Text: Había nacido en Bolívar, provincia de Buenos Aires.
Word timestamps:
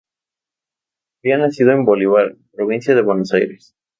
Había 1.21 1.37
nacido 1.37 1.73
en 1.73 1.85
Bolívar, 1.85 2.35
provincia 2.53 2.95
de 2.95 3.03
Buenos 3.03 3.31
Aires. 3.35 3.75